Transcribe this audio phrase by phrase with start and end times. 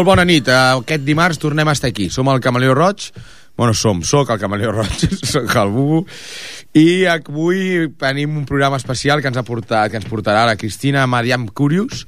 [0.00, 0.48] molt bona nit.
[0.48, 2.08] Eh, Aquest dimarts tornem a estar aquí.
[2.08, 3.10] Som el Camaleó Roig.
[3.56, 5.02] Bueno, som, sóc el Camaleó Roig,
[5.32, 6.06] sóc el Bubu.
[6.72, 11.04] I avui tenim un programa especial que ens, ha portat, que ens portarà la Cristina
[11.10, 12.06] Mariam Curius.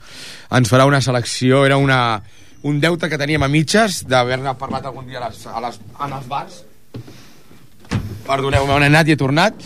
[0.55, 2.23] Ens farà una selecció, era una,
[2.63, 6.17] un deute que teníem a mitges d'haver-ne parlat algun dia a les, a les, en
[6.17, 6.63] els bars.
[8.25, 9.61] Perdoneu, m'he anat i he tornat.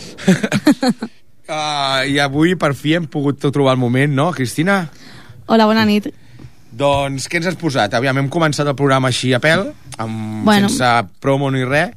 [1.47, 4.81] uh, I avui, per fi, hem pogut trobar el moment, no, Cristina?
[5.47, 6.11] Hola, bona nit.
[6.71, 7.93] Doncs què ens has posat?
[7.97, 10.69] Aviam, hem començat el programa així a pèl, amb, Bueno.
[10.69, 11.91] sense promo ni res.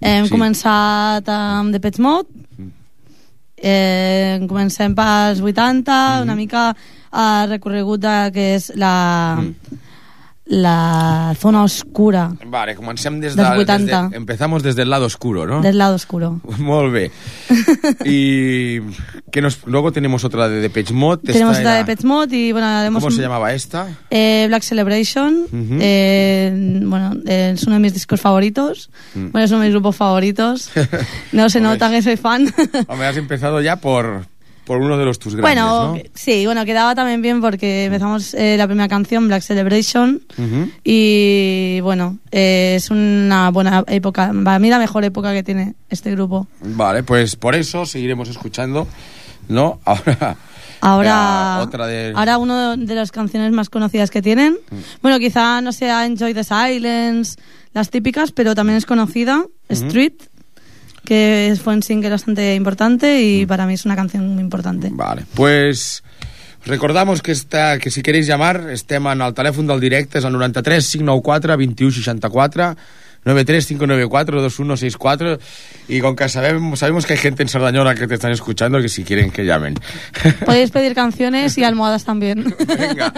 [0.00, 0.30] Hem Sí.
[0.32, 2.28] començat amb The Pets Mode.
[3.62, 6.74] Eh, comencem pels 80, una mica
[7.12, 9.42] eh, recorregut de que és la,
[10.52, 14.02] la zona oscura Vale, comencem des, Dels de, 80.
[14.02, 15.62] Des de, empezamos desde el lado oscuro, ¿no?
[15.62, 16.40] del lado oscuro.
[16.58, 17.10] Molt bé.
[18.04, 18.80] y
[19.30, 21.22] que nos, luego tenemos otra de Depeche Mode.
[21.32, 23.86] Tenemos esta era- de Pets Mode y bueno, haremos ¿Cómo se llamaba esta?
[24.10, 25.46] eh, Black Celebration.
[25.80, 28.90] Eh, bueno, eh, es uno de mis discos favoritos.
[29.14, 30.70] Bueno, es uno de mis grupos favoritos.
[31.32, 32.52] No se nota que soy fan.
[32.88, 34.26] Hombre, has empezado ya por,
[34.64, 38.56] por uno de los tus grandes, Bueno, sí, bueno, quedaba también bien porque empezamos eh,
[38.56, 40.22] la primera canción, Black Celebration,
[40.84, 46.10] y bueno, eh, es una buena época, para mí la mejor época que tiene este
[46.12, 46.46] grupo.
[46.60, 48.86] Vale, pues por eso seguiremos escuchando,
[49.48, 49.80] ¿no?
[49.84, 50.36] Ahora...
[50.82, 52.14] Ahora, otra de...
[52.16, 54.56] ahora una de las canciones más conocidas que tienen,
[55.02, 57.36] bueno, quizá no sea Enjoy the Silence,
[57.74, 60.14] las típicas, pero también es conocida, Street,
[61.04, 64.88] que fue un single bastante importante y para mí es una canción muy importante.
[64.92, 66.02] Vale, pues
[66.64, 70.36] recordamos que, està, que si queréis llamar estem en el telèfon del directe, és el
[70.36, 72.74] 93 594 21 64
[73.24, 75.38] 93 594 2164
[75.88, 78.88] y con que sabemos, sabemos que hay gente en Sardañola que te están escuchando que
[78.88, 79.74] si quieren que llamen.
[80.46, 82.44] Podéis pedir canciones y almohadas también.
[82.58, 83.12] Vinga,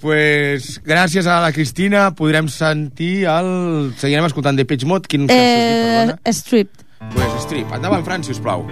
[0.00, 3.92] pues gràcies a la Cristina podrem sentir el...
[4.00, 6.16] Seguirem escoltant de Pitch Mod, quin eh?
[6.32, 6.81] Stripped.
[7.10, 8.66] Pues Strip, endavant, Fran, si us plau.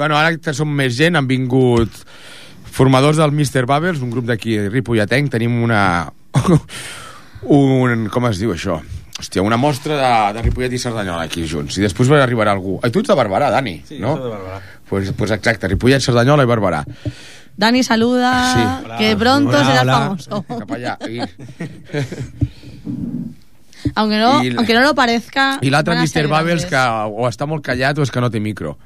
[0.00, 1.92] Bueno, ara que som més gent, han vingut
[2.70, 3.66] formadors del Mr.
[3.68, 5.82] Bubbles, un grup d'aquí, Ripolletenc, tenim una...
[7.42, 8.78] un, com es diu això?
[9.20, 11.76] Hòstia, una mostra de, de Ripollet i Cerdanyola aquí junts.
[11.76, 12.78] I després arribarà algú.
[12.82, 14.14] Ai, tu ets de Barberà, Dani, Sí, no?
[14.16, 14.60] soy de Barberà.
[14.88, 16.80] Pues, pues exacte, Ripollet, Cerdanyola i Barberà.
[17.60, 18.62] Dani saluda, Sí.
[18.86, 18.96] Hola.
[18.96, 19.98] que pronto Hola, será hola.
[19.98, 20.44] famoso.
[20.48, 20.96] Cap allà.
[21.04, 21.20] I,
[23.94, 25.58] Aunque no, la- aunque no lo parezca.
[25.62, 26.26] i l'altre Mr.
[26.28, 28.76] Bubbles que o està molt callat o és que no té micro.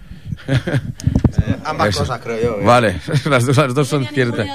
[0.46, 2.00] Eh, ambas Eso.
[2.00, 2.60] cosas, creo yo.
[2.60, 2.64] ¿eh?
[2.64, 3.00] Vale,
[3.30, 4.46] las dos, las dos son ciertas.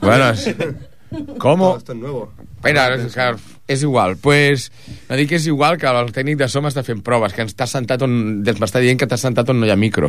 [0.00, 0.54] Bueno, es-
[1.38, 1.76] ¿Cómo?
[1.76, 2.32] esto es nuevo.
[2.56, 3.34] Espera, és, que
[3.68, 4.16] és igual.
[4.16, 4.70] Pues,
[5.10, 7.52] no dic que és igual que el tècnic de som està fent proves, que ens
[7.58, 8.14] t'has sentat on...
[8.46, 10.08] M'està dient que t'has sentat on no hi ha micro.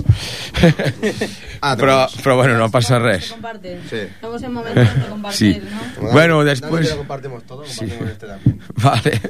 [1.59, 2.15] Ah, però, tenemos.
[2.23, 3.33] però bueno, no passa res.
[3.89, 3.97] Sí.
[4.05, 5.61] Estamos en momentos de compartir, Sí.
[5.99, 6.11] ¿no?
[6.13, 8.59] Bueno, después- también.
[8.75, 9.21] Vale.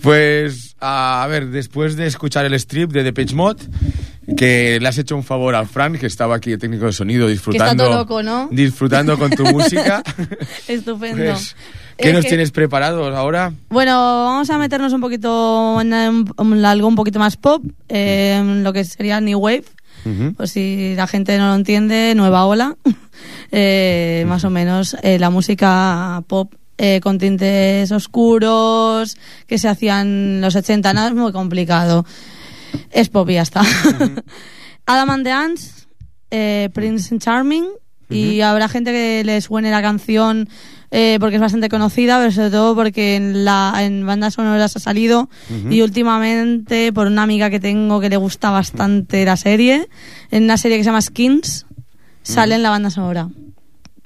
[0.00, 3.64] Pues, a ver, después de escuchar el strip de Depeche Mode,
[4.36, 7.26] que le has hecho un favor al Fran, que estaba aquí, el técnico de sonido,
[7.28, 8.48] disfrutando, todo loco, ¿no?
[8.50, 10.02] disfrutando con tu música.
[10.66, 11.24] Estupendo.
[11.32, 11.56] Pues,
[11.96, 13.52] ¿Qué Es nos que- tienes preparados ahora?
[13.70, 18.62] Bueno, vamos a meternos un poquito en, en algo un poquito más pop, eh, en
[18.62, 19.64] lo que sería New Wave.
[20.38, 22.76] Pues si la gente no lo entiende, nueva ola.
[23.50, 29.16] Eh, más o menos eh, la música pop eh, con tintes oscuros
[29.46, 32.04] que se hacían en los 80, nada es muy complicado.
[32.90, 33.62] Es pop y ya está.
[34.86, 35.88] Adam and the Ants,
[36.30, 37.66] eh, Prince Charming,
[38.10, 40.48] y habrá gente que le suene la canción
[40.90, 44.80] eh, porque es bastante conocida, pero sobre todo porque en, la, en bandas sonoras ha
[44.80, 45.28] salido
[45.68, 49.88] y últimamente por una amiga que tengo que le gusta bastante la serie,
[50.30, 51.66] en una serie que se llama Skins,
[52.22, 53.28] sale en la banda sonora.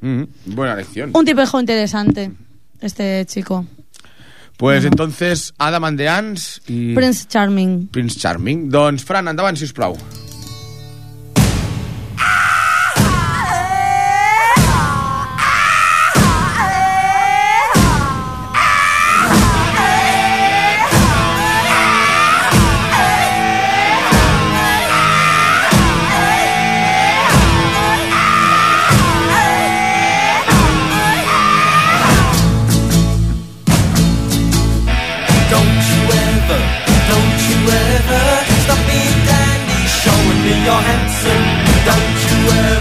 [0.02, 0.28] Ujú.
[0.47, 1.11] Buena lección.
[1.14, 2.33] Un tipejo interesante,
[2.81, 3.64] este chico.
[4.57, 7.89] Pues entonces, Adam and the Ants i Prince Charming.
[7.89, 8.71] Prince Charming.
[8.71, 9.73] Doncs, Fran, endavant, si us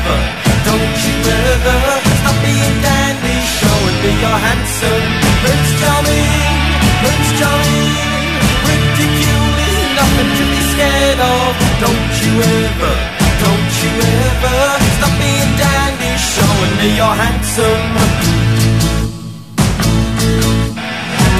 [0.02, 0.20] you ever,
[0.66, 1.78] don't you ever
[2.22, 5.06] stop being dandy, showing me you're handsome.
[5.42, 6.58] Prince Charming,
[7.02, 7.94] Prince Charming,
[8.66, 11.50] ridiculous, nothing to be scared of.
[11.86, 12.94] Don't you ever,
[13.46, 13.92] don't you
[14.26, 14.58] ever
[14.98, 17.94] stop being dandy, showing me you're handsome.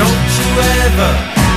[0.02, 0.50] Don't you
[0.86, 1.12] ever,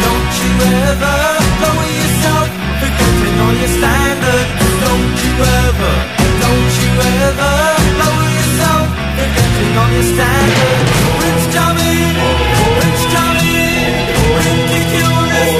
[0.04, 0.50] don't you
[0.88, 1.16] ever
[1.61, 2.49] lower yourself,
[2.80, 4.52] forgetting all your standards.
[4.84, 6.90] Don't you ever, don't you
[7.24, 7.54] ever
[8.00, 8.86] lower yourself,
[9.16, 10.90] forgetting all your standards.
[11.18, 12.16] Prince Charming,
[12.76, 13.92] Prince Charming,
[14.44, 15.52] ridiculous,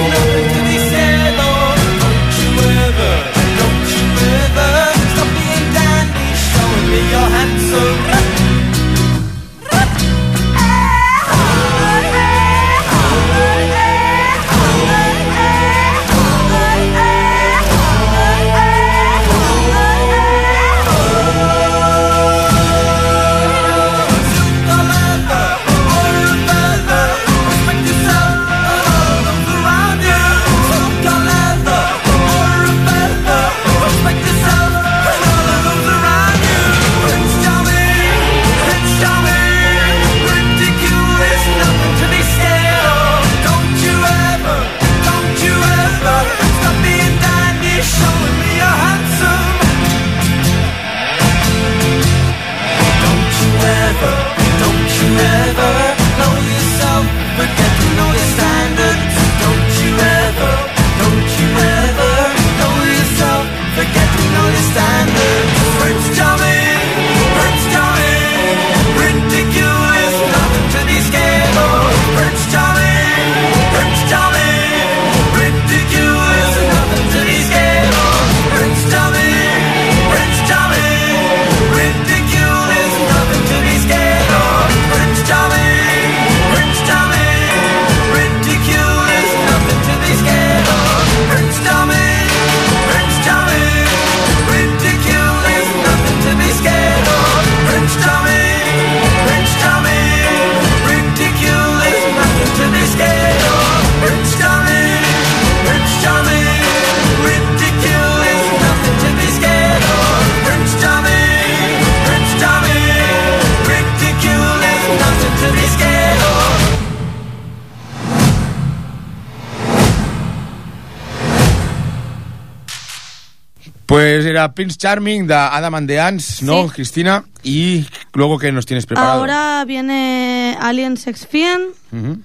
[124.53, 126.75] Prince Charming de Adam and the Ants, ¿no, Sí.
[126.75, 127.23] Cristina?
[127.43, 129.19] Y luego, ¿qué nos tienes preparado?
[129.19, 132.19] Ahora viene Alien Sex Fiend, Ujú.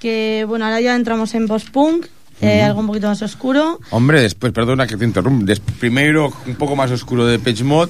[0.00, 2.06] que bueno, ahora ya entramos en post-punk,
[2.40, 3.80] eh, algo un poquito más oscuro.
[3.90, 7.88] Hombre, después, perdona que te interrumpa, primero un poco más oscuro de Page Mod,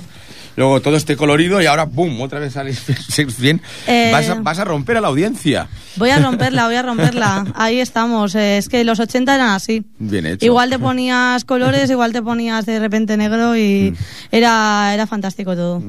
[0.57, 2.73] luego todo este colorido y ahora, ¡boom!, otra vez sale
[3.09, 3.61] Sex bien.
[3.87, 5.69] Eh, Vas, a, vas a romper a la audiencia.
[5.99, 7.45] Voy a romperla, voy a romperla.
[7.55, 8.35] Ahí estamos.
[8.35, 9.85] eh, es que los 80 eran así.
[9.99, 10.45] Bien hecho.
[10.47, 13.97] Igual te ponías colores, igual te ponías de repente negro y Mm.
[14.31, 15.83] era, era fantástico todo.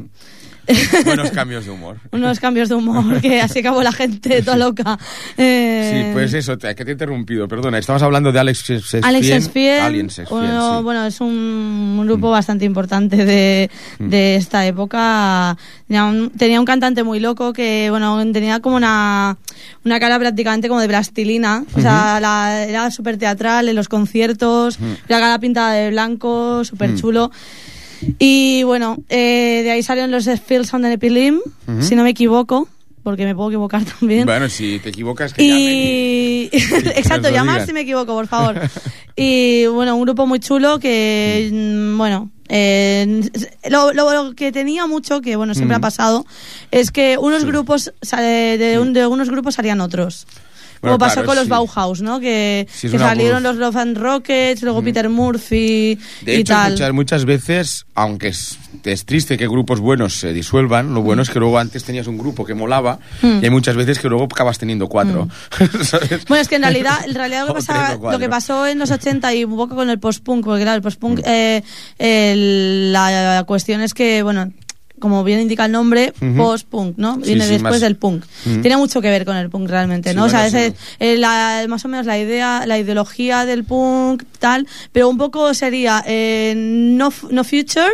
[1.05, 1.97] Buenos cambios de humor.
[2.11, 4.97] Unos cambios de humor que así acabó la gente toda loca.
[5.37, 7.77] Eh, Sí, pues eso, te- que te he interrumpido, perdona.
[7.77, 9.03] Estamos hablando de Alex Sexfien.
[9.05, 10.83] Alex Sexfien, Alien Sexfien, uno- sí.
[10.83, 14.09] bueno, es un grupo bastante importante de, Mm.
[14.09, 15.57] de esta época.
[15.87, 19.37] Tenía un, tenía un cantante muy loco que, bueno, tenía como una,
[19.85, 21.63] una cara prácticamente como de plastilina.
[21.75, 26.95] O sea, la- era súper teatral en los conciertos, la cara pintada de blanco, súper
[26.95, 27.31] chulo.
[28.17, 31.39] Y bueno, eh, de ahí salieron los Fields on the Nepilim,
[31.81, 32.67] si no me equivoco,
[33.03, 34.25] porque me puedo equivocar también.
[34.25, 36.57] Bueno, si te equivocas, que y- Y
[36.95, 38.59] exacto, llamar si me equivoco, por favor.
[39.15, 43.21] Y bueno, un grupo muy chulo que, mm, bueno, eh,
[43.69, 45.79] lo, lo- lo que tenía mucho, que bueno, siempre Mm.
[45.79, 46.25] ha pasado,
[46.71, 50.25] es que unos grupos, de, un- de unos grupos salían otros.
[50.81, 51.49] Bueno, Como pasó claro, con los sí.
[51.49, 52.19] Bauhaus, ¿no?
[52.19, 53.43] Que, Sí, que salieron evolución.
[53.43, 56.71] los Love and Rockets, luego Peter Murphy De y hecho, tal.
[56.71, 61.29] muchas, muchas veces, aunque es, es triste que grupos buenos se disuelvan, lo bueno es
[61.29, 63.39] que luego antes tenías un grupo que molaba Mm.
[63.41, 65.27] y hay muchas veces que luego acabas teniendo cuatro.
[65.83, 66.25] ¿sabes?
[66.27, 68.89] Bueno, es que en realidad, en realidad lo, que pasaba- lo que pasó en los
[68.91, 71.61] 80 y un poco con el post-punk, porque claro, el post-punk, eh,
[71.97, 74.51] el- la, la cuestión es que, bueno,
[74.99, 77.17] como bien indica el nombre, post-punk, ¿no?
[77.17, 78.23] Viene sí, después más- del punk.
[78.61, 80.25] Tiene mucho que ver con el punk realmente, Sí, ¿no?
[80.25, 84.67] o sea, ese- eh, la- más o menos la idea, la ideología del punk, tal,
[84.91, 87.89] pero un poco sería eh, no, no future,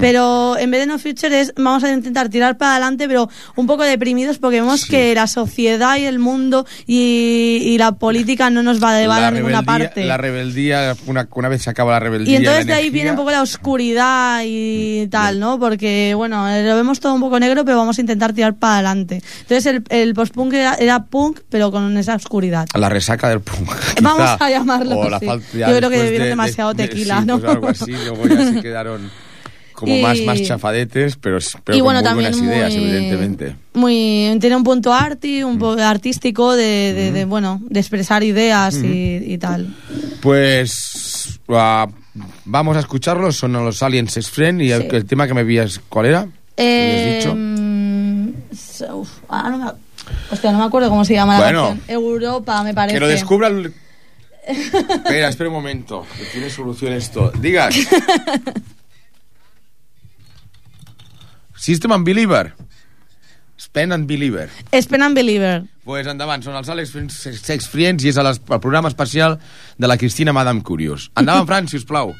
[0.00, 3.66] pero en vez de no future es, vamos a intentar tirar para adelante, pero un
[3.66, 8.62] poco deprimidos porque vemos que la sociedad y el mundo y, y la política no
[8.62, 10.04] nos va a llevar a ninguna parte.
[10.04, 12.32] la rebeldía una, una vez se acaba la rebeldía.
[12.32, 15.58] Y entonces de ahí energía- viene un poco la oscuridad y tal, ¿no?
[15.58, 19.22] Porque, bueno, lo vemos todo un poco negro, pero vamos a intentar tirar para adelante.
[19.42, 22.66] Entonces el, el post-punk era, era punk, pero con esa oscuridad.
[22.74, 23.70] La resaca del punk.
[24.02, 24.44] Vamos quizá.
[24.46, 25.26] a llamarlo O así.
[25.26, 27.38] Yo creo que bebieron de- demasiado de- tequila, sí, ¿no?
[27.40, 29.10] pues algo así, luego ya se quedaron
[29.72, 32.84] como Y- más, más chafadetes, pero, pero y con bueno, muy también buenas ideas, muy,
[32.90, 33.56] evidentemente.
[33.72, 35.58] muy tiene un punto arty, un Mm.
[35.58, 39.74] poco artístico de, de, de, bueno, de expresar ideas y, y tal.
[40.20, 41.88] Pues ah,
[42.44, 44.88] vamos a escucharlos, son los Aliens Friend y el, Sí.
[44.92, 46.28] el tema que me habías, ¿cuál era?
[46.62, 47.24] Eh,
[48.92, 49.70] uf, ah, no me,
[50.30, 51.62] hostia, no me acuerdo cómo se llama Bueno.
[51.62, 51.90] la canción.
[51.96, 52.94] Europa, me parece.
[52.96, 53.72] Que lo descubra el...
[54.46, 57.30] Espera, espera un momento, que tiene solución esto.
[57.40, 57.74] Digas.
[61.56, 62.54] System and Believer.
[63.58, 64.48] Spend and Believer.
[64.72, 65.62] Spin and Believer.
[65.84, 66.94] Pues endavant, són els Alex
[67.44, 69.36] Sex Friends i és el programa especial
[69.76, 71.10] de la Cristina Madame Curious.
[71.20, 72.14] Endavant, Fran, si us plau.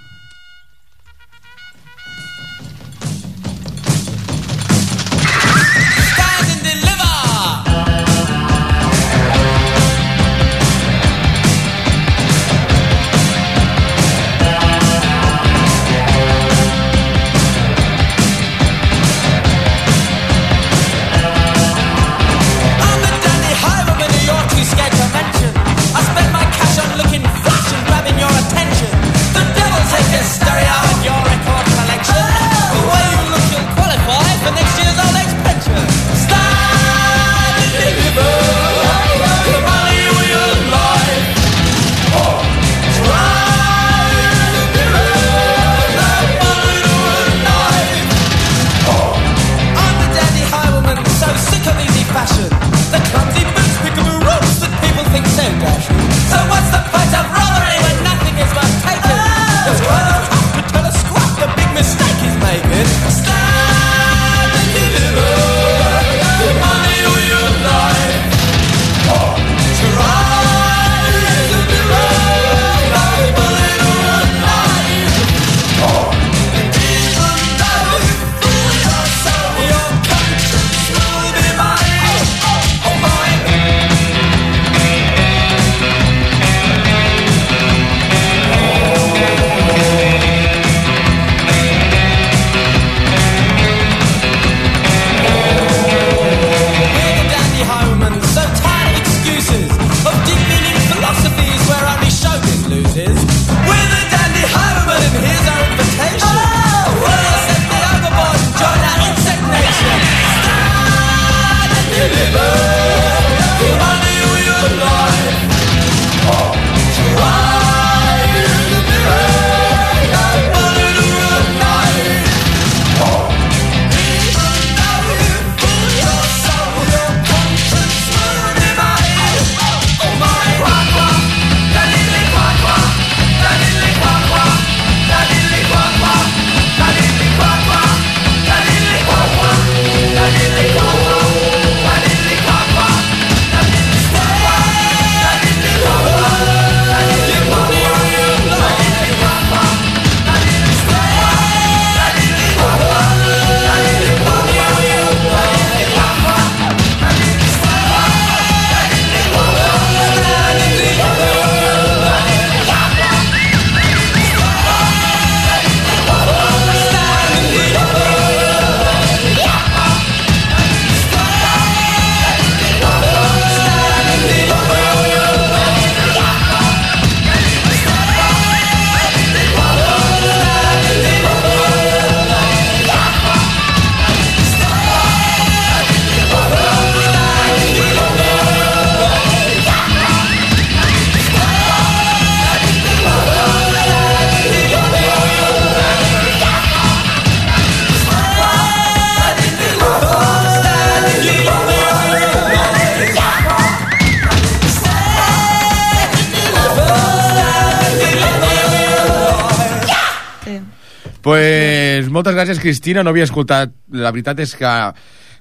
[212.62, 213.04] Cristina.
[213.04, 213.74] No havia escoltat...
[213.90, 214.70] La veritat és que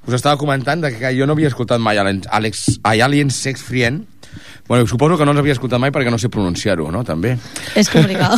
[0.07, 4.03] us estava comentant que jo no havia escoltat mai Alex, ai, Alien Sex Frien.
[4.67, 7.03] Bueno, suposo que no els havia escoltat mai perquè no sé pronunciar-ho, no?
[7.03, 7.37] També.
[7.75, 8.37] Es complicado.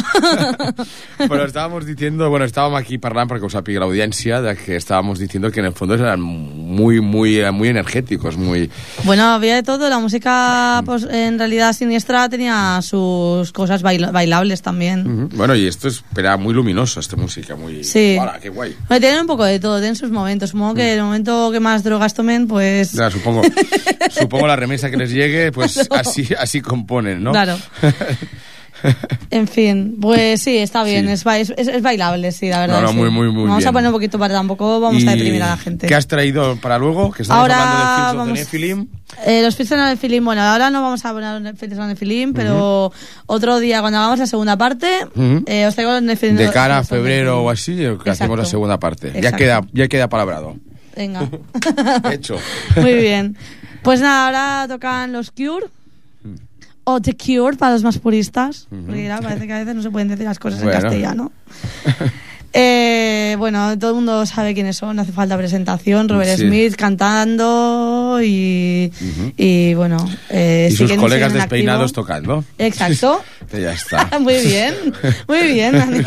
[1.17, 5.51] Pero estábamos diciendo, bueno, estábamos aquí parlant perquè ho sàpiga l'audiència, de que estábamos diciendo
[5.51, 8.69] que en el fondo eran muy, muy, muy energéticos, muy...
[9.03, 9.89] bueno, había de todo.
[9.89, 15.05] La música, pues en realidad siniestra tenía sus cosas baila- bailables también.
[15.25, 15.35] Ujú.
[15.35, 17.83] Bueno, y esto es era muy luminoso, esta música, muy...
[17.83, 18.17] Sí.
[18.19, 18.75] Hola, qué guay.
[18.87, 20.51] Bueno, tienen un poco de todo, tienen sus momentos.
[20.51, 22.93] Supongo que en el momento que más drogas tomen, pues...
[22.93, 23.41] Ya, supongo,
[24.11, 27.31] supongo la remesa que les llegue, pues así, así componen, ¿no?
[27.31, 27.57] Claro.
[29.29, 31.13] En fin, pues sí, está bien, Sí.
[31.13, 32.77] es, es, es- bailable, sí, la verdad.
[32.77, 32.95] No, no, sí.
[32.95, 33.67] muy, muy, muy Vamos bien.
[33.69, 35.85] a poner un poquito para tampoco, vamos a deprimir a la gente.
[35.85, 37.11] ¿Qué has traído para luego?
[37.11, 38.87] Que estamos Ahora hablando de Nephilim.
[39.25, 42.91] Eh, los Fields de Filim, bueno, ahora no vamos a poner Fields de Filim, pero
[43.27, 45.43] otro día cuando hagamos la segunda parte, Ujú.
[45.45, 46.37] eh, os traigo los Nephilim.
[46.37, 48.45] De cara a febrero o así, que hacemos la Exacto.
[48.45, 49.11] segunda parte.
[49.11, 49.37] Ya Exacto.
[49.37, 50.55] queda, ya queda palabrado.
[50.95, 51.29] Venga.
[52.11, 52.37] Hecho.
[52.77, 53.37] Muy bien.
[53.83, 55.65] Pues nada, ahora tocan los Cure.
[56.83, 58.67] O The Cure para los más puristas.
[58.69, 60.75] Porque ya parece que a veces no se pueden decir las cosas Bueno.
[60.77, 61.31] en castellano.
[62.53, 66.09] Eh, bueno, todo el mundo sabe quiénes son, no hace falta presentación.
[66.09, 66.47] Robert Sí.
[66.47, 68.91] Smith cantando y,
[69.37, 70.05] y bueno.
[70.29, 72.01] eh, y sus colegas despeinados activo.
[72.05, 72.43] tocando.
[72.57, 73.23] Exacto.
[73.53, 74.09] ya está.
[74.19, 74.75] muy bien,
[75.29, 76.03] muy bien, Dani.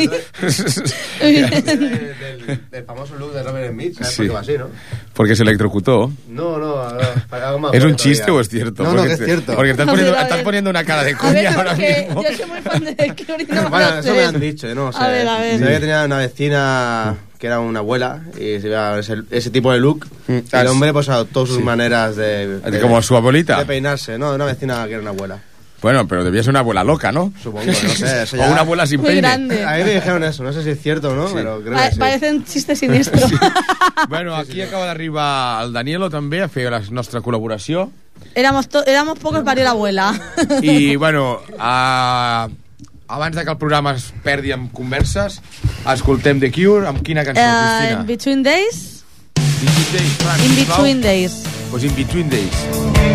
[1.23, 1.51] Muy bien.
[1.65, 4.17] del, del famoso look de Robert Smith, ¿sabes Sí.
[4.17, 4.69] por qué va así, no?
[5.15, 6.11] Porque se electrocutó.
[6.29, 6.75] No, no,
[7.31, 8.39] algo más ¿Es un chiste todavía.
[8.39, 8.83] o es cierto?
[8.83, 9.55] No, no, Porque que es cierto.
[9.55, 12.23] Porque estás A ver, poniendo, estás poniendo una cara de coña ahora mismo.
[12.23, 14.93] yo soy muy fan de The Cure no Bueno, eso me han dicho, yo no
[14.93, 14.99] sé.
[15.03, 15.59] A ver, a ver.
[15.59, 19.51] Se ve que tenía una vecina que era una abuela y se veía ese, ese
[19.51, 20.07] tipo de look.
[20.27, 23.59] Mm, Y el hombre pues adoptó sus maneras de, de- Como su abuelita.
[23.59, 24.31] de peinarse, ¿no?
[24.31, 25.39] De una vecina que era una abuela.
[25.85, 27.31] Bueno, pero debía ser una abuela loca, ¿no?
[27.43, 28.23] Supongo, no sé.
[28.23, 28.51] Eso o ya...
[28.51, 29.21] una abuela sin Muy peine.
[29.21, 29.63] grande.
[29.65, 31.89] A mí me dijeron eso, no sé si es cierto o no, pero creo Pa-
[31.89, 31.99] que sí.
[31.99, 33.27] Parece un chiste siniestro.
[34.09, 37.91] Bueno, aquí acaba d'arribar el Danielo també a fer la nostra col·laboració
[38.35, 40.09] éramos, to- éramos pocos, parió la abuela.
[40.63, 42.49] i, bueno, a...
[43.09, 45.41] abans de que el programa es perdi amb converses,
[45.93, 48.01] escoltem The Cure amb quina cançó, Eh, Cristina?
[48.01, 49.05] in Between Days.
[49.37, 50.57] In Between Days, Fran, In.
[50.57, 51.43] Between Days.
[51.71, 53.14] Pues In Between Days.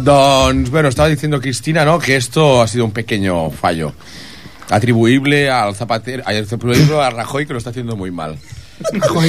[0.00, 1.98] Doncs, bueno, estaba diciendo Cristina, ¿no?
[1.98, 3.92] Que esto ha sido un pequeño fallo.
[4.70, 8.36] Atribuible al Zapatero, atribuible a Rajoy que lo está haciendo muy mal.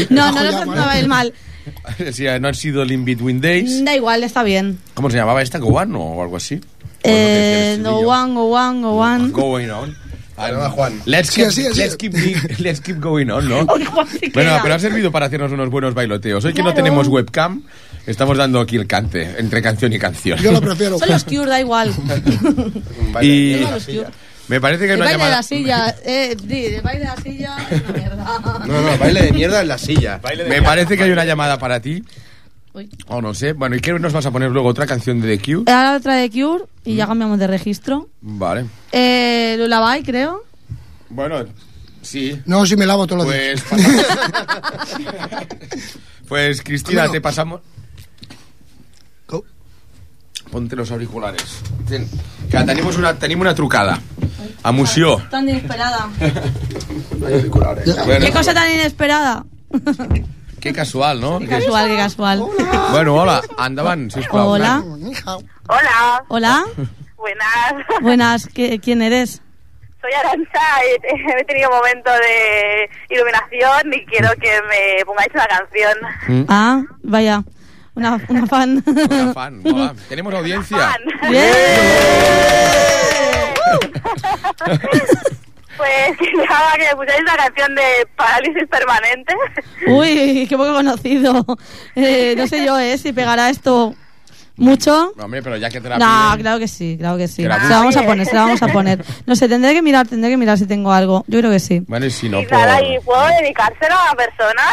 [0.10, 1.00] No, no lo vale.
[1.00, 1.34] él mal.
[2.12, 3.84] Sea, no han sido el In Between Days.
[3.86, 4.80] Da igual, está bien.
[4.94, 5.58] ¿Cómo se llamaba esta?
[5.60, 6.60] ¿Go On o algo así?
[7.04, 9.32] Eh, no go one, go one, go one.
[9.32, 9.96] Going on.
[10.38, 11.02] Llama Juan.
[11.06, 11.80] Let's Sí, keep, así, así.
[11.80, 12.14] let's keep,
[12.60, 13.66] let's keep going on, ¿no?
[14.12, 16.46] Sí Bueno, pero ha servido para hacernos unos buenos bailoteos.
[16.46, 16.84] Hoy que no Claro.
[16.84, 17.64] tenemos webcam,
[18.08, 20.40] estamos dando aquí el cante, entre canción y canción.
[20.40, 20.98] Yo lo prefiero.
[20.98, 21.94] Son los Cure, da igual.
[23.14, 24.08] Baile Y de
[24.48, 25.36] me parece que hay El una baile de llamada...
[25.36, 28.40] la silla, eh, di, el baile de la silla es una mierda.
[28.66, 30.22] No, no, baile de mierda en la silla.
[30.48, 32.02] Me parece que hay una llamada para ti.
[32.74, 32.90] Uy.
[33.08, 33.52] O no sé.
[33.54, 34.70] Bueno, ¿y qué nos vas a poner luego?
[34.70, 35.72] ¿Otra canción de The Cure?
[35.72, 38.08] Ahora otra de Cure y ya cambiamos de registro.
[38.22, 38.66] Vale.
[38.94, 40.44] Eh, Lullaby, creo.
[41.10, 41.44] Bueno,
[42.02, 42.40] sí.
[42.46, 43.62] No, si me lavo todos los días.
[43.70, 43.86] Pues...
[46.28, 47.14] pues, Cristina, Bueno.
[47.14, 47.62] te pasamos...
[50.52, 51.62] Ponte los auriculares.
[51.88, 52.08] Ten,
[52.50, 54.00] que tenemos una, tenim una trucada.
[54.64, 55.18] A Moció.
[55.30, 56.08] Tan inesperada.
[57.20, 59.44] Bueno, Qué cosa tan inesperada.
[60.60, 61.40] qué casual, no?
[61.40, 62.44] Qué casual, qué casual.
[62.92, 64.50] Bueno, hola, endavant, sisplau.
[64.50, 64.84] Hola.
[65.70, 66.64] Hola, Hola.
[67.18, 67.86] buenas.
[68.02, 69.42] Buenas, ¿qué- ¿quién eres?
[70.02, 75.48] Soy Arancha y he tenido un momento de iluminación y quiero que me pongáis una
[75.48, 76.46] canción.
[76.48, 77.44] Ah, vaya.
[77.98, 78.84] Una, una fan.
[78.86, 79.96] Una fan, hola.
[80.08, 80.78] Tenemos audiencia.
[80.78, 81.32] Fan.
[81.32, 81.52] Bien.
[85.78, 87.84] Pues quería que me pusierais una canción de
[88.16, 89.36] parálisis permanente.
[89.86, 91.46] Uy, qué poco conocido.
[91.96, 92.98] Eh, no sé yo, ¿eh?
[92.98, 93.94] Si pegará esto
[94.58, 95.14] mucho.
[95.16, 97.44] No, hombre, pero ya que te la No, piden- claro que sí, claro que sí.
[97.44, 99.06] La Se la vamos a poner, se la vamos a poner.
[99.26, 101.24] No sé, tendré que mirar, tendré que mirar si tengo algo.
[101.28, 101.82] Yo creo que sí.
[101.88, 102.58] Bueno, y si no, y por...
[102.58, 104.64] nada, y puedo dedicárselo a una persona.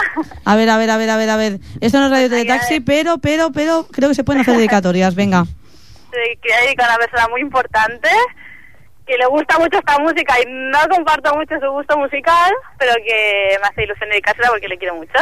[0.44, 1.58] A ver, a ver, a ver, a ver, a ver.
[1.80, 5.14] Esto no es Radio Teletaxi, pero, pero, pero, creo que se pueden hacer dedicatorias.
[5.14, 5.44] Venga.
[5.44, 8.08] Sí, Quería dedicar a una persona muy importante
[9.06, 13.56] que le gusta mucho esta música y no comparto mucho su gusto musical, pero que
[13.60, 15.12] me hace ilusión dedicársela porque le quiero mucho.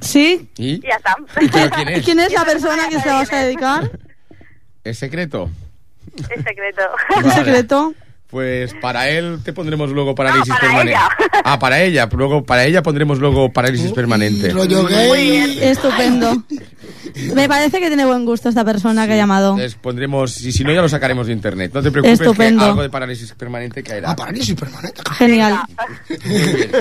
[0.00, 0.48] ¿Sí?
[0.56, 0.74] ¿Y?
[0.74, 1.16] Y ya está.
[1.34, 2.04] ¿Pero quién ¿Y es?
[2.04, 3.90] quién es la persona que se la vas a dedicar?
[4.84, 5.50] ¿Es secreto?
[6.16, 6.82] Es secreto.
[7.16, 7.34] ¿Un Vale.
[7.34, 7.94] secreto?
[8.34, 10.90] Pues para él te pondremos luego parálisis No, para permanente.
[10.90, 11.08] ella.
[11.44, 12.08] Ah, para ella.
[12.10, 14.50] Luego, para ella pondremos luego parálisis permanente.
[14.50, 15.56] Rollo gay.
[15.62, 16.42] Estupendo.
[17.34, 19.56] Me parece que tiene buen gusto esta persona que ha llamado.
[19.56, 21.70] Les pondremos, y si no ya lo sacaremos de internet.
[21.72, 22.64] No te preocupes Estupendo.
[22.64, 24.10] que algo de parálisis permanente caerá.
[24.10, 25.00] Ah, parálisis permanente.
[25.16, 25.60] Genial.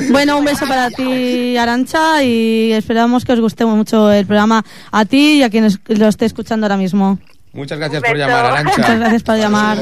[0.09, 5.05] Bueno, un beso para ti, Arancha, y esperamos que os guste mucho el programa a
[5.05, 7.19] ti y a quienes lo esté escuchando ahora mismo.
[7.51, 8.77] Muchas gracias por llamar, Arancha.
[8.77, 9.77] Muchas gracias por llamar.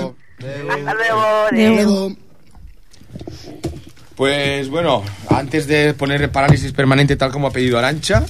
[0.69, 1.25] Hasta luego.
[1.51, 2.15] Luego,
[4.15, 8.23] Pues bueno, antes de poner parálisis permanente tal como ha pedido Arancha,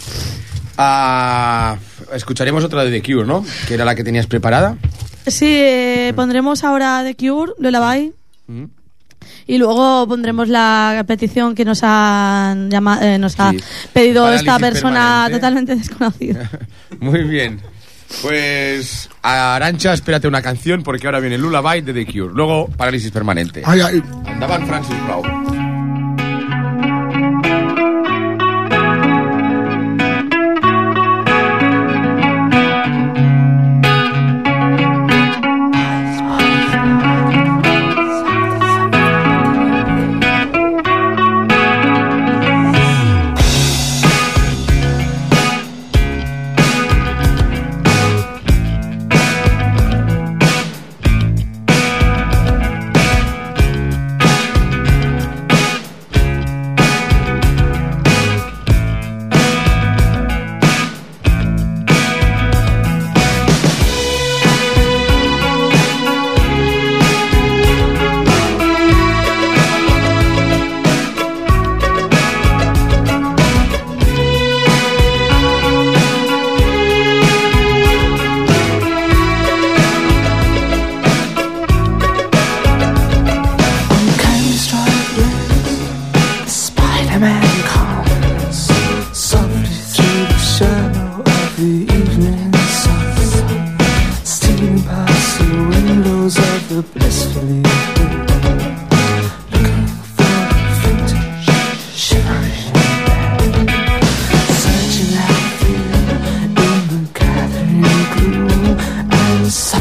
[0.78, 1.76] ah,
[2.14, 3.46] escucharemos otra de The Cure, ¿no?
[3.68, 4.78] Que era la que tenías preparada.
[5.28, 8.14] Sí, eh, pondremos ahora The Cure, Lullaby,
[8.48, 8.64] Mm.
[9.48, 13.58] y luego pondremos la petición que nos, han llama- eh, nos ha Sí.
[13.94, 15.34] pedido Parálisis esta persona permanente.
[15.40, 16.50] totalmente desconocida.
[17.00, 17.60] Muy bien.
[18.22, 22.34] Pues Arancha, espérate una canción porque ahora viene Lullaby de The Cure.
[22.34, 23.62] Luego parálisis permanente.
[23.66, 24.04] ay, ay.
[24.26, 25.61] Andaban Francis Blau.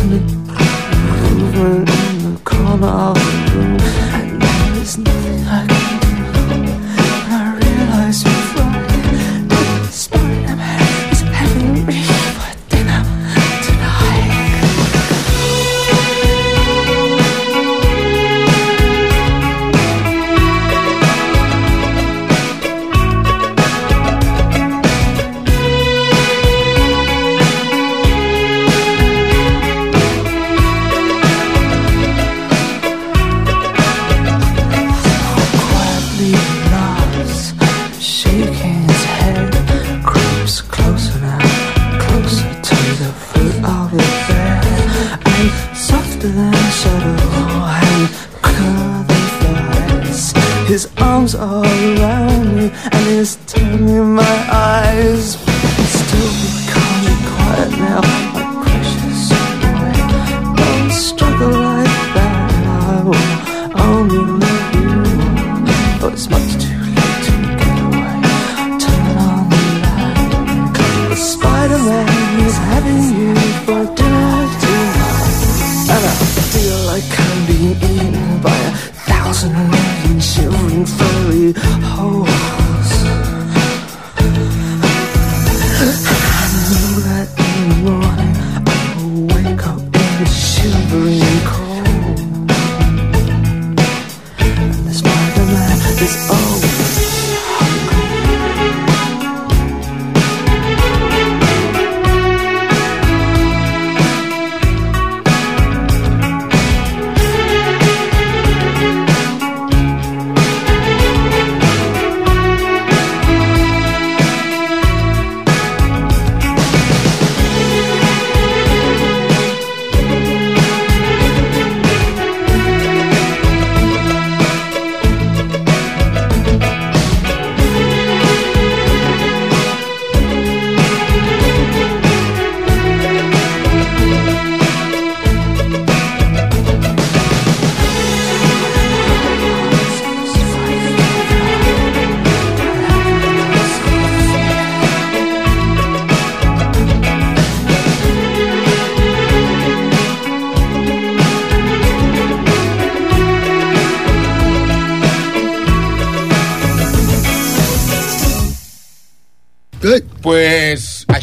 [0.01, 0.11] in
[2.23, 3.70] the corner of the room.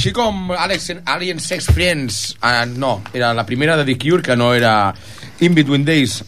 [0.07, 4.37] Així com Alex, Alien Sex Friends, ah, no, era la primera de The Cure, que
[4.37, 4.93] no era
[5.41, 6.23] In Between Days,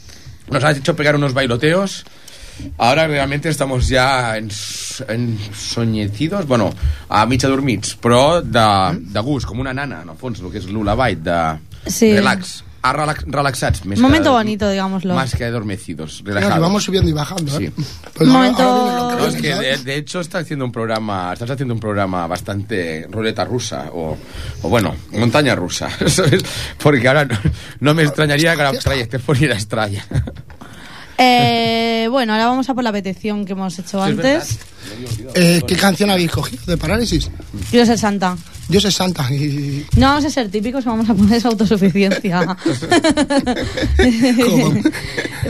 [0.51, 2.03] nos ha hecho pegar unos bailoteos.
[2.77, 4.49] Ahora realmente estamos ya en,
[5.07, 6.73] en soñecidos, bueno,
[7.07, 10.59] a mitja dormits, però de, de gust, com una nana, en el fons, el que
[10.59, 11.39] és l'Ulabai, de
[11.88, 12.11] Sí.
[12.17, 12.65] relax.
[12.82, 13.86] Ah, relax, relaxats.
[13.86, 15.13] Més Momento que, bonito, digámoslo.
[15.13, 16.59] Más que adormecidos, relajados.
[16.61, 17.71] vamos subiendo y bajando, ¿eh?
[17.75, 17.84] Sí.
[18.13, 21.34] Pues ahora- momento- ahora lo No, es que de, de hecho está haciendo un programa,
[21.34, 24.17] estás haciendo un programa bastante ruleta rusa o,
[24.61, 26.41] o bueno, montaña rusa, ¿sabes?
[26.82, 27.38] Porque ahora no,
[27.82, 30.05] no me extrañaría que la trayectoria fuera extraña.
[31.21, 34.57] Eh, bueno, ahora vamos a por la petición que hemos hecho Sí, antes.
[35.36, 37.30] Eh, ¿Qué canción habéis cogido de Parálisis?
[37.69, 38.38] Quiero ser santa.
[38.70, 39.84] Dios es santa y...
[39.97, 42.55] No vamos a ser típicos, vamos a poner esa autosuficiencia.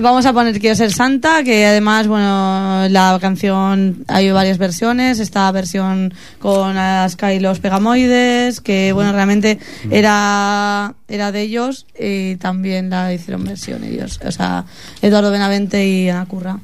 [0.02, 5.20] Vamos a poner Quiero ser santa, que además, bueno, la canción hay varias versiones.
[5.20, 9.60] Esta versión con Alaska y los Pegamoides, que bueno, realmente
[9.90, 14.20] era, era de ellos y también la hicieron versión ellos.
[14.26, 14.64] O sea,
[15.02, 16.60] Eduardo Benavente y Ana Curra.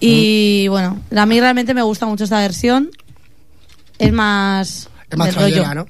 [0.00, 2.90] Y bueno, a mí realmente me gusta mucho esta versión.
[3.98, 4.88] Es más.
[5.12, 5.86] Es más trayera, ¿no?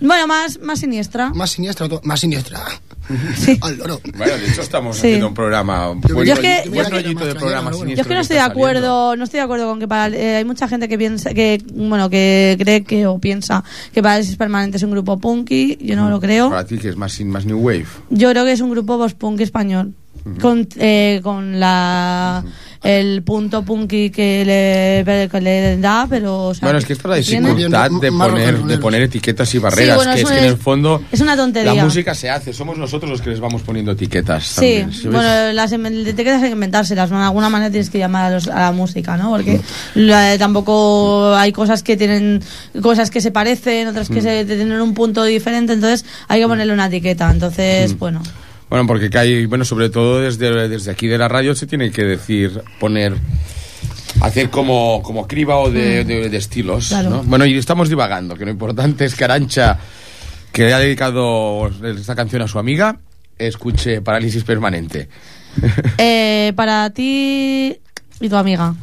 [0.00, 1.30] Bueno, más, más siniestra.
[1.30, 2.60] Más siniestra, más siniestra.
[3.38, 3.56] Sí.
[3.62, 4.02] Al loro.
[4.18, 5.06] Bueno, de hecho estamos Sí.
[5.06, 7.34] haciendo un programa, un Yo buen, es rolli- que- buen yo es que- rollito de
[7.36, 8.44] programa Yo es que Yo es que no estoy de saliendo.
[8.60, 11.62] acuerdo, no estoy de acuerdo con que para, eh, hay mucha gente que piensa que
[11.72, 16.10] bueno que cree que o piensa que Parálisis Permanente es un grupo punky, yo no
[16.10, 16.50] lo creo.
[16.50, 17.86] Para ti que es más, más new wave.
[18.10, 19.94] Yo creo que es un grupo post-punk español.
[20.42, 22.44] Con, eh, con la
[22.82, 24.44] el punto punky que
[25.04, 28.12] le, que le da, pero o sea, Bueno, es que esta es la dificultad de
[28.12, 31.36] poner, de poner etiquetas y barreras, bueno, que es que en el fondo es una
[31.36, 31.74] tontería.
[31.74, 34.44] la música se hace, somos nosotros los que les vamos poniendo etiquetas.
[34.46, 37.18] Sí, también, bueno, las em- etiquetas hay que inventárselas, ¿no?
[37.18, 39.30] De alguna manera tienes que llamar a, los- a la música, ¿no?
[39.30, 39.60] Porque
[39.94, 42.40] la- tampoco hay cosas que tienen
[42.80, 46.72] cosas que se parecen, otras que se tienen un punto diferente, entonces hay que ponerle
[46.72, 47.30] una etiqueta.
[47.30, 48.22] Entonces, bueno,
[48.70, 51.90] Bueno, porque que hay, bueno, sobre todo desde, desde aquí de la radio se tiene
[51.90, 53.14] que decir, poner,
[54.20, 56.94] hacer como, como criba o de, de- de estilos, Mm.
[56.94, 57.10] Claro.
[57.10, 57.22] ¿no?
[57.24, 59.78] Bueno, y estamos divagando, que lo importante es que Arancha,
[60.52, 62.98] que ha dedicado esta canción a su amiga,
[63.38, 65.08] escuche Parálisis Permanente.
[65.98, 67.74] eh, para ti
[68.20, 68.74] y tu amiga.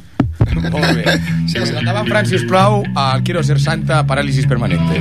[1.56, 5.00] Ens endavant, Francis Plau, a Quiero ser santa, Parálisis Permanente.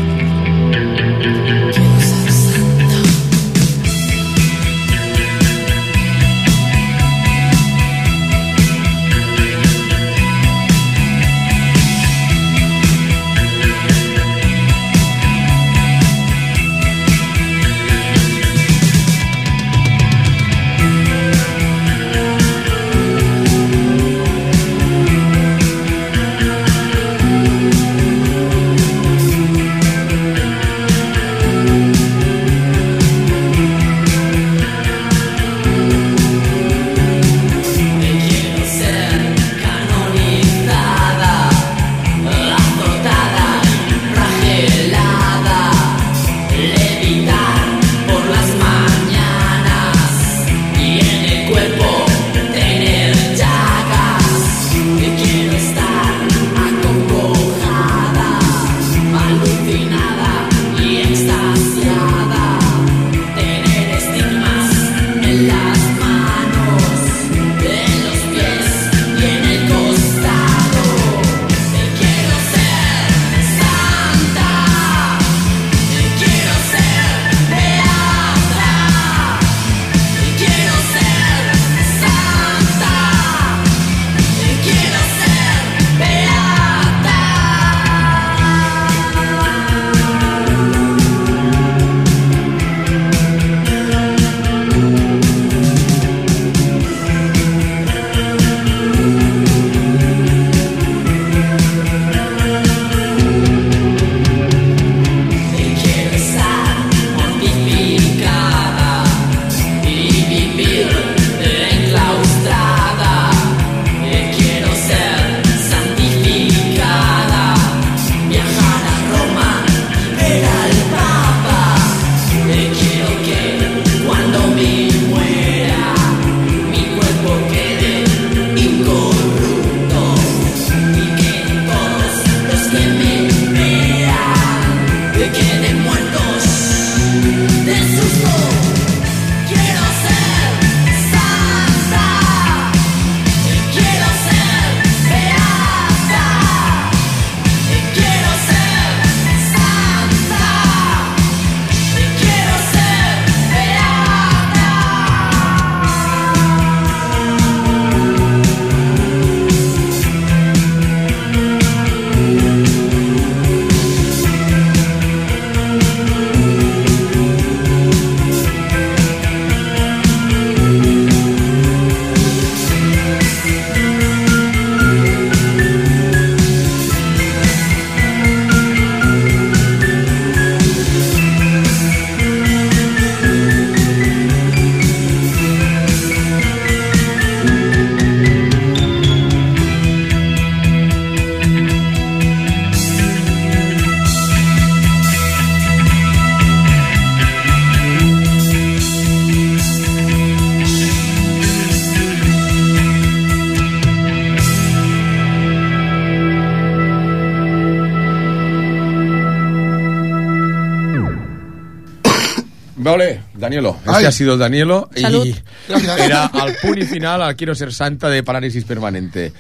[213.45, 213.77] Danielo.
[213.87, 213.95] Ay.
[213.95, 214.89] Este ha sido Danielo.
[214.97, 215.27] Salud.
[215.27, 215.35] Y
[215.69, 215.99] Gracias.
[215.99, 219.33] era al pun y final al Quiero ser santa de parálisis permanente.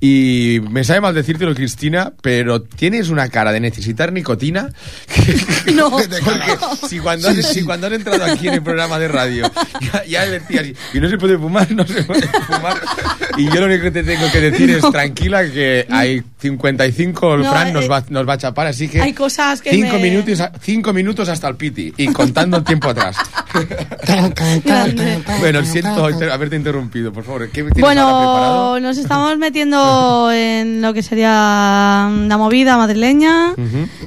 [0.00, 4.68] Y me sabe mal decírtelo, Cristina, pero tienes una cara de necesitar nicotina.
[5.74, 5.90] No.
[5.90, 6.08] Porque
[6.88, 9.50] si cuando, has, si cuando has entrado aquí en el programa de radio
[9.80, 12.80] ya, ya decías, y no se puede fumar, no se puede fumar.
[13.36, 17.50] Y yo lo único que te tengo que decir es tranquila que hay 55, No,
[17.50, 19.00] Fran nos eh, va, nos va a chapar, así que...
[19.00, 22.88] hay cosas que cinco, me- minutos, cinco minutos hasta el piti y contando el tiempo
[22.90, 23.16] atrás.
[25.40, 27.48] Bueno, siento haberte interrumpido, por favor.
[27.50, 33.54] ¿Qué tienes ahora Bueno, nos estamos metiendo en lo que sería la movida madrileña.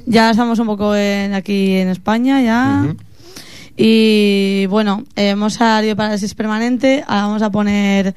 [0.06, 2.86] Ya estamos un poco en, aquí en España ya.
[3.76, 7.04] Y bueno, eh, hemos salido para parálisis permanente.
[7.08, 8.16] Ahora vamos a poner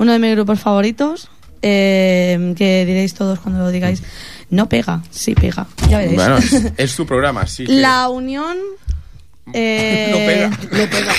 [0.00, 1.28] uno de mis grupos favoritos.
[1.62, 4.02] eh, que diréis todos cuando lo digáis.
[4.48, 5.66] No pega, sí pega.
[5.88, 6.16] Ya veréis.
[6.16, 7.64] Bueno, es, es tu programa, sí.
[7.66, 8.56] que- La unión.
[9.52, 10.48] eh, No pega.
[10.84, 11.12] No pega.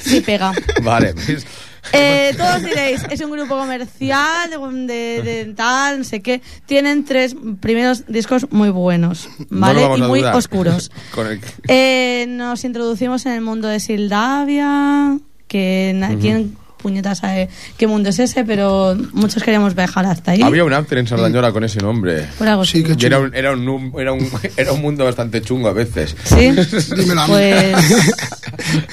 [0.00, 0.52] Sí pega.
[0.82, 1.44] Vale, pues,
[1.92, 6.40] Eh, todos diréis, es un grupo comercial de, de- de tal, no sé qué.
[6.66, 9.80] Tienen tres primeros discos muy buenos, no ¿vale?
[9.80, 10.34] lo vamos y a muy dudar.
[10.36, 10.90] oscuros.
[11.14, 15.18] Con el- Eh, nos introducimos en el mundo de Sildavia,
[15.48, 20.42] que na- quién puñetas sabe qué mundo es ese, pero muchos queríamos viajar hasta ahí.
[20.42, 22.26] Había un after en Sardañola con ese nombre.
[22.38, 22.94] Por algo Sí, así.
[22.96, 25.72] que Y era un, era, un, num- era, un, era un mundo bastante chungo a
[25.72, 26.16] veces.
[26.24, 26.50] ¿Sí?
[26.96, 27.32] Dímelo a mí.
[27.34, 27.76] Pues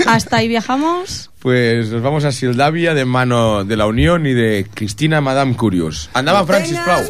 [0.08, 1.30] hasta ahí viajamos.
[1.40, 6.10] Pues nos vamos a Sildavia de mano de la Unión y de Cristina Madame Curious.
[6.14, 7.04] Andaba Francis Plau.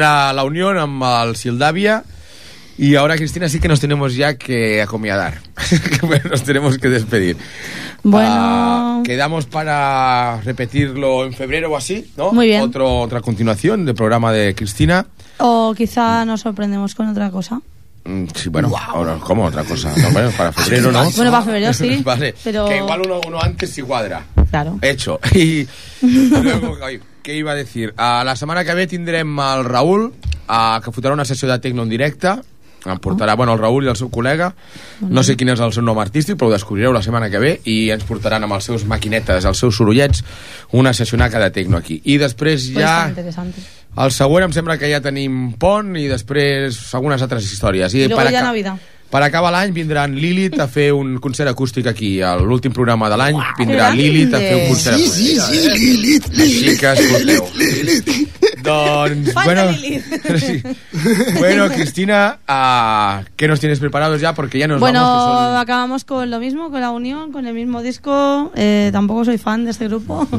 [0.00, 2.02] Era la unión amb el Sildavia
[2.78, 5.42] y ahora Cristina sí que nos tenemos ya que acomodar.
[6.30, 7.36] nos tenemos que despedir.
[8.02, 8.30] Bueno.
[8.32, 12.32] Ah, quedamos para repetirlo en febrero o así, ¿no?
[12.32, 12.62] Muy bien.
[12.62, 15.04] Otro, otra continuación del programa de Cristina.
[15.36, 17.60] O quizá nos sorprendemos con otra cosa.
[18.04, 19.92] Mm, Sí, bueno, ahora, ¿cómo otra cosa?
[19.98, 21.10] No, bueno, para febrero, ¿no?
[21.16, 22.00] Bueno, para febrero sí.
[22.04, 24.24] Vale, Pero que igual uno, uno antes sí cuadra.
[24.48, 24.78] claro.
[24.80, 25.20] Hecho.
[25.34, 25.68] I
[26.00, 26.78] luego,
[27.30, 27.92] què iba a decir?
[27.94, 31.86] Uh, la setmana que ve tindrem el Raül, uh, que fotrà una sessió de tecno
[31.86, 32.40] en directe.
[32.80, 34.48] Em portarà, bueno, el Raül i el seu col·lega.
[35.04, 37.50] No sé quin és el seu nom artístic, però ho descobrireu la setmana que ve
[37.68, 40.24] i ens portaran amb els seus maquinetes, els seus sorollets,
[40.80, 42.00] una sessionaca de tecno aquí.
[42.08, 42.94] I després ja...
[44.00, 47.94] El següent em sembla que ja tenim pont i després algunes altres històries.
[47.94, 48.78] I luego per ja Navidad.
[49.10, 52.20] Per acabar l'any vindran Lilith a fer un concert acústic aquí.
[52.22, 55.40] A l'últim programa de l'any vindrà Que Lilith a fer un concert Sí, acústic.
[55.40, 57.48] sí, sí, Lilith, Així que escolteu.
[58.62, 60.04] Doncs, Falta bueno, Lilith.
[60.38, 60.62] sí.
[61.38, 64.34] bueno, Cristina, ah, ¿qué nos tienes preparados ya?
[64.34, 65.24] Porque ya nos Bueno, vamos.
[65.24, 68.52] que son- acabamos con lo mismo, con la unión, con el mismo disco.
[68.54, 70.28] Eh, tampoco soy fan de este grupo.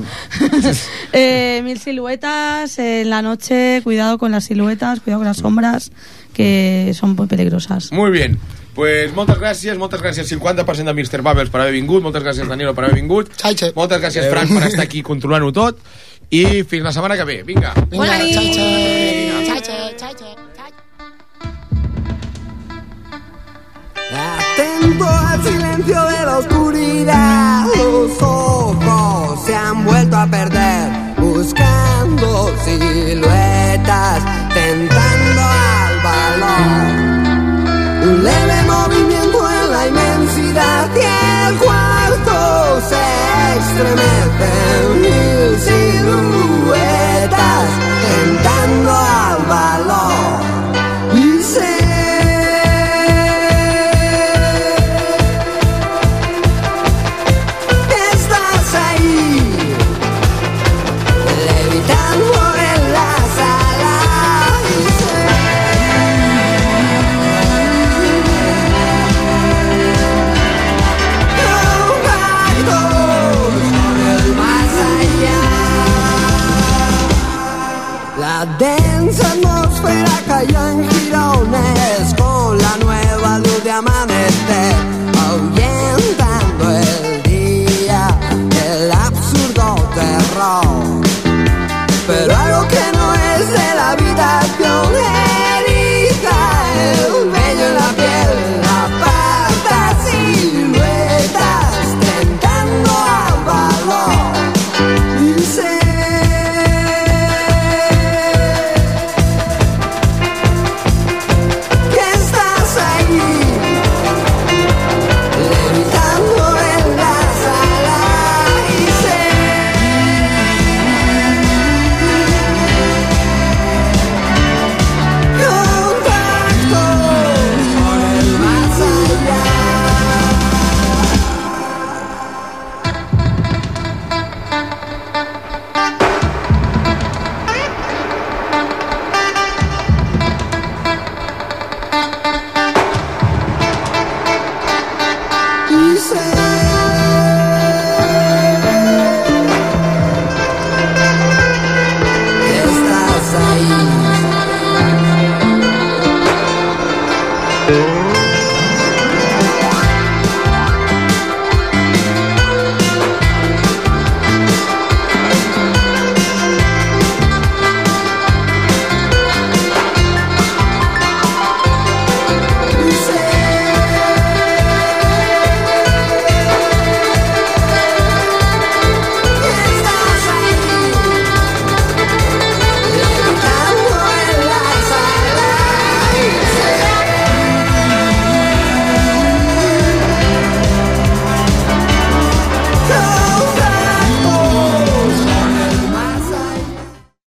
[1.13, 3.81] Eh, mil siluetas en la noche.
[3.83, 5.91] Cuidado con las siluetas, cuidado con las sombras,
[6.33, 7.91] que son muy peligrosas.
[7.91, 8.39] Muy bien.
[8.75, 11.21] Pues moltes gràcies, moltes gràcies 50% de Mr.
[11.21, 13.73] Bubbles per haver vingut, moltes gràcies Danilo per haver vingut, Xaixe.
[13.75, 15.81] moltes gràcies Fran per estar aquí controlant-ho tot
[16.31, 17.73] i fins la setmana que ve, vinga.
[17.89, 18.69] Venga, Hola, chache.
[19.45, 20.31] Chache, chache.
[24.13, 34.23] Atento al silencio de la oscuridad, los ojos se han vuelto a perder, buscando siluetas,
[34.53, 36.91] tentando al valor.
[38.03, 38.60] Un leve
[40.53, 45.00] y el cuarto se estremece.